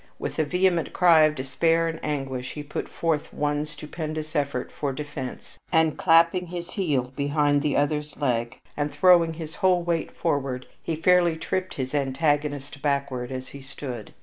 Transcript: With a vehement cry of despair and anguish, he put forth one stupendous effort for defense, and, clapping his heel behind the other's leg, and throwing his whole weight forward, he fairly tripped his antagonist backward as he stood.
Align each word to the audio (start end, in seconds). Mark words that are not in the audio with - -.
With 0.17 0.39
a 0.39 0.43
vehement 0.43 0.93
cry 0.93 1.25
of 1.25 1.35
despair 1.35 1.87
and 1.87 1.99
anguish, 2.01 2.53
he 2.53 2.63
put 2.63 2.89
forth 2.89 3.31
one 3.31 3.67
stupendous 3.67 4.35
effort 4.35 4.71
for 4.71 4.91
defense, 4.91 5.59
and, 5.71 5.95
clapping 5.95 6.47
his 6.47 6.71
heel 6.71 7.13
behind 7.15 7.61
the 7.61 7.77
other's 7.77 8.17
leg, 8.17 8.59
and 8.75 8.91
throwing 8.91 9.33
his 9.35 9.53
whole 9.61 9.83
weight 9.83 10.09
forward, 10.17 10.65
he 10.81 10.95
fairly 10.95 11.35
tripped 11.35 11.75
his 11.75 11.93
antagonist 11.93 12.81
backward 12.81 13.31
as 13.31 13.49
he 13.49 13.61
stood. 13.61 14.15